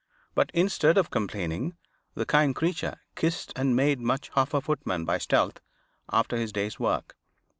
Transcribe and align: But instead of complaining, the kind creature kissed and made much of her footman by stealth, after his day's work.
But 0.33 0.49
instead 0.55 0.97
of 0.97 1.11
complaining, 1.11 1.77
the 2.15 2.25
kind 2.25 2.55
creature 2.55 2.95
kissed 3.13 3.53
and 3.55 3.75
made 3.75 3.99
much 3.99 4.31
of 4.35 4.51
her 4.51 4.59
footman 4.61 5.05
by 5.05 5.19
stealth, 5.19 5.61
after 6.11 6.37
his 6.37 6.51
day's 6.51 6.79
work. 6.79 7.15